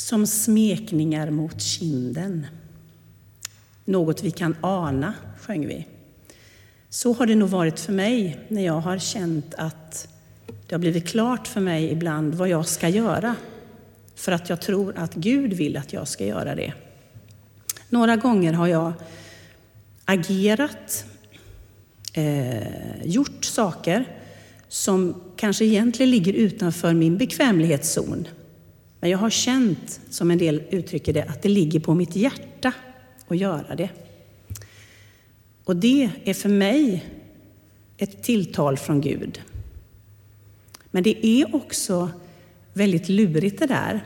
Som 0.00 0.26
smekningar 0.26 1.30
mot 1.30 1.62
kinden. 1.62 2.46
Något 3.84 4.22
vi 4.22 4.30
kan 4.30 4.56
ana, 4.60 5.14
sjöng 5.40 5.66
vi. 5.66 5.86
Så 6.88 7.12
har 7.12 7.26
det 7.26 7.34
nog 7.34 7.48
varit 7.48 7.80
för 7.80 7.92
mig 7.92 8.38
när 8.48 8.64
jag 8.64 8.80
har 8.80 8.98
känt 8.98 9.54
att 9.54 10.08
det 10.66 10.74
har 10.74 10.78
blivit 10.78 11.08
klart 11.08 11.46
för 11.46 11.60
mig 11.60 11.90
ibland 11.92 12.34
vad 12.34 12.48
jag 12.48 12.66
ska 12.66 12.88
göra 12.88 13.36
för 14.14 14.32
att 14.32 14.48
jag 14.48 14.60
tror 14.60 14.96
att 14.96 15.14
Gud 15.14 15.52
vill 15.52 15.76
att 15.76 15.92
jag 15.92 16.08
ska 16.08 16.26
göra 16.26 16.54
det. 16.54 16.72
Några 17.88 18.16
gånger 18.16 18.52
har 18.52 18.66
jag 18.66 18.92
agerat, 20.04 21.04
eh, 22.12 23.04
gjort 23.04 23.44
saker 23.44 24.16
som 24.68 25.22
kanske 25.36 25.64
egentligen 25.64 26.10
ligger 26.10 26.32
utanför 26.32 26.94
min 26.94 27.18
bekvämlighetszon. 27.18 28.28
Men 29.00 29.10
jag 29.10 29.18
har 29.18 29.30
känt, 29.30 30.00
som 30.10 30.30
en 30.30 30.38
del 30.38 30.62
uttrycker 30.70 31.12
det, 31.12 31.24
att 31.24 31.42
det 31.42 31.48
ligger 31.48 31.80
på 31.80 31.94
mitt 31.94 32.16
hjärta 32.16 32.72
att 33.28 33.38
göra 33.38 33.74
det. 33.74 33.88
Och 35.64 35.76
det 35.76 36.10
är 36.24 36.34
för 36.34 36.48
mig 36.48 37.04
ett 37.96 38.22
tilltal 38.22 38.76
från 38.76 39.00
Gud. 39.00 39.40
Men 40.90 41.02
det 41.02 41.26
är 41.26 41.54
också 41.54 42.10
väldigt 42.72 43.08
lurigt 43.08 43.58
det 43.58 43.66
där. 43.66 44.00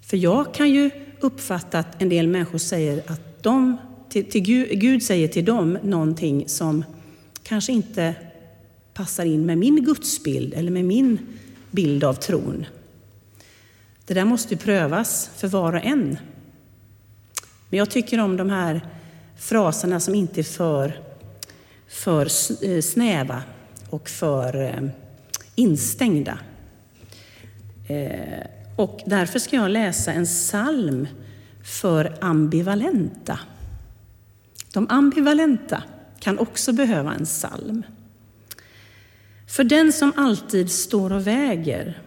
För 0.00 0.16
jag 0.16 0.54
kan 0.54 0.70
ju 0.70 0.90
uppfatta 1.20 1.78
att 1.78 2.02
en 2.02 2.08
del 2.08 2.28
människor 2.28 2.58
säger 2.58 3.02
att 3.06 3.42
de, 3.42 3.76
till, 4.08 4.24
till 4.24 4.40
Gud, 4.40 4.80
Gud 4.80 5.02
säger 5.02 5.28
till 5.28 5.44
dem 5.44 5.78
någonting 5.82 6.48
som 6.48 6.84
kanske 7.42 7.72
inte 7.72 8.14
passar 8.94 9.24
in 9.24 9.46
med 9.46 9.58
min 9.58 9.84
gudsbild 9.84 10.54
eller 10.54 10.70
med 10.70 10.84
min 10.84 11.18
bild 11.70 12.04
av 12.04 12.14
tron. 12.14 12.66
Det 14.08 14.14
där 14.14 14.24
måste 14.24 14.54
ju 14.54 14.60
prövas 14.60 15.30
för 15.36 15.48
var 15.48 15.72
och 15.72 15.84
en. 15.84 16.18
Men 17.68 17.78
jag 17.78 17.90
tycker 17.90 18.20
om 18.20 18.36
de 18.36 18.50
här 18.50 18.80
fraserna 19.38 20.00
som 20.00 20.14
inte 20.14 20.40
är 20.40 20.44
för, 20.44 21.00
för 21.88 22.28
eh, 22.64 22.80
snäva 22.80 23.42
och 23.90 24.08
för 24.08 24.62
eh, 24.62 24.90
instängda. 25.54 26.38
Eh, 27.88 28.46
och 28.76 29.00
därför 29.06 29.38
ska 29.38 29.56
jag 29.56 29.70
läsa 29.70 30.12
en 30.12 30.26
psalm 30.26 31.08
för 31.64 32.14
ambivalenta. 32.20 33.38
De 34.72 34.86
ambivalenta 34.90 35.82
kan 36.20 36.38
också 36.38 36.72
behöva 36.72 37.14
en 37.14 37.24
psalm. 37.24 37.82
För 39.48 39.64
den 39.64 39.92
som 39.92 40.12
alltid 40.16 40.70
står 40.70 41.12
och 41.12 41.26
väger, 41.26 42.02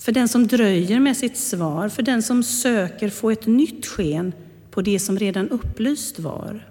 för 0.00 0.12
den 0.12 0.28
som 0.28 0.46
dröjer 0.46 1.00
med 1.00 1.16
sitt 1.16 1.36
svar, 1.36 1.88
för 1.88 2.02
den 2.02 2.22
som 2.22 2.42
söker 2.42 3.08
få 3.08 3.30
ett 3.30 3.46
nytt 3.46 3.86
sken 3.86 4.32
på 4.70 4.82
det 4.82 4.98
som 4.98 5.18
redan 5.18 5.48
upplyst 5.48 6.18
var. 6.18 6.68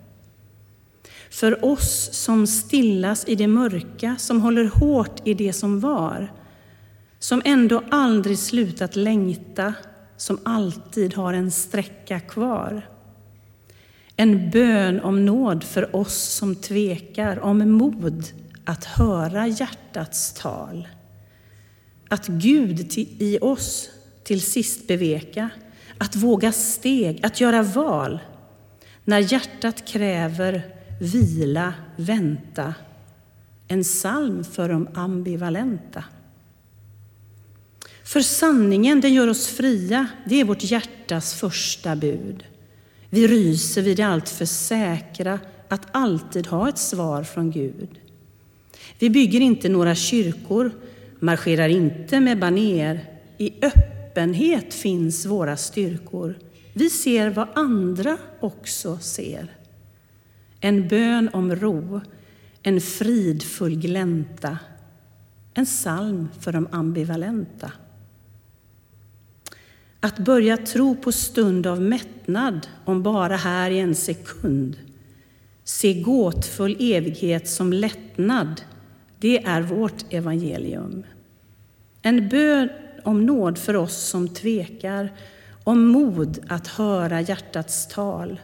För 1.29 1.65
oss 1.65 2.09
som 2.11 2.47
stillas 2.47 3.27
i 3.27 3.35
det 3.35 3.47
mörka, 3.47 4.15
som 4.19 4.41
håller 4.41 4.65
hårt 4.65 5.27
i 5.27 5.33
det 5.33 5.53
som 5.53 5.79
var, 5.79 6.33
som 7.19 7.41
ändå 7.45 7.83
aldrig 7.91 8.39
slutat 8.39 8.95
längta, 8.95 9.73
som 10.17 10.39
alltid 10.43 11.13
har 11.13 11.33
en 11.33 11.51
sträcka 11.51 12.19
kvar. 12.19 12.89
En 14.15 14.49
bön 14.49 14.99
om 14.99 15.25
nåd 15.25 15.63
för 15.63 15.95
oss 15.95 16.15
som 16.15 16.55
tvekar, 16.55 17.39
om 17.39 17.71
mod 17.71 18.25
att 18.65 18.85
höra 18.85 19.47
hjärtats 19.47 20.33
tal. 20.33 20.87
Att 22.09 22.27
Gud 22.27 22.97
i 22.97 23.37
oss 23.41 23.89
till 24.23 24.41
sist 24.41 24.87
beveka, 24.87 25.49
att 25.97 26.15
våga 26.15 26.51
steg, 26.51 27.25
att 27.25 27.41
göra 27.41 27.63
val. 27.63 28.19
När 29.03 29.33
hjärtat 29.33 29.87
kräver 29.87 30.75
vila, 31.01 31.73
vänta. 31.95 32.73
En 33.67 33.83
psalm 33.83 34.43
för 34.43 34.69
de 34.69 34.87
ambivalenta. 34.93 36.03
För 38.03 38.21
sanningen, 38.21 39.01
den 39.01 39.13
gör 39.13 39.27
oss 39.27 39.47
fria. 39.47 40.07
Det 40.25 40.35
är 40.35 40.45
vårt 40.45 40.63
hjärtas 40.63 41.33
första 41.33 41.95
bud. 41.95 42.43
Vi 43.09 43.27
ryser 43.27 43.81
vid 43.81 43.97
det 43.97 44.03
alltför 44.03 44.45
säkra 44.45 45.39
att 45.67 45.87
alltid 45.91 46.47
ha 46.47 46.69
ett 46.69 46.77
svar 46.77 47.23
från 47.23 47.51
Gud. 47.51 47.89
Vi 48.99 49.09
bygger 49.09 49.41
inte 49.41 49.69
några 49.69 49.95
kyrkor, 49.95 50.71
marscherar 51.19 51.69
inte 51.69 52.19
med 52.19 52.39
baner. 52.39 53.05
I 53.37 53.65
öppenhet 53.65 54.73
finns 54.73 55.25
våra 55.25 55.57
styrkor. 55.57 56.35
Vi 56.73 56.89
ser 56.89 57.29
vad 57.29 57.47
andra 57.55 58.17
också 58.39 58.97
ser. 58.97 59.51
En 60.59 60.87
bön 60.87 61.29
om 61.33 61.55
ro, 61.55 62.01
en 62.63 62.81
fridfull 62.81 63.79
glänta, 63.79 64.57
en 65.53 65.65
psalm 65.65 66.27
för 66.39 66.51
de 66.51 66.67
ambivalenta. 66.71 67.71
Att 69.99 70.19
börja 70.19 70.57
tro 70.57 70.95
på 70.95 71.11
stund 71.11 71.67
av 71.67 71.81
mättnad, 71.81 72.67
om 72.85 73.03
bara 73.03 73.35
här 73.35 73.71
i 73.71 73.79
en 73.79 73.95
sekund. 73.95 74.77
Se 75.63 76.01
gåtfull 76.01 76.77
evighet 76.79 77.49
som 77.49 77.73
lättnad, 77.73 78.61
det 79.19 79.45
är 79.45 79.61
vårt 79.61 80.13
evangelium. 80.13 81.03
En 82.01 82.29
bön 82.29 82.69
om 83.03 83.25
nåd 83.25 83.57
för 83.57 83.75
oss 83.75 83.97
som 83.97 84.29
tvekar, 84.29 85.13
om 85.63 85.85
mod 85.87 86.39
att 86.47 86.67
höra 86.67 87.21
hjärtats 87.21 87.87
tal. 87.87 88.41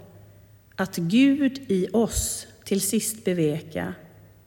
Att 0.76 0.96
Gud 0.96 1.58
i 1.68 1.88
oss 1.94 2.48
till 2.64 2.82
sist 2.82 3.26
beveka, 3.26 3.94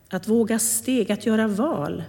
att 0.09 0.29
våga 0.29 0.59
steg, 0.59 1.13
att 1.13 1.27
göra 1.27 1.49
val. 1.49 2.03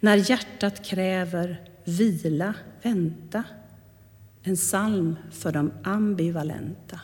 När 0.00 0.30
hjärtat 0.30 0.84
kräver 0.84 1.60
vila, 1.84 2.54
vänta. 2.82 3.44
En 4.42 4.56
psalm 4.56 5.16
för 5.30 5.52
de 5.52 5.72
ambivalenta. 5.84 7.00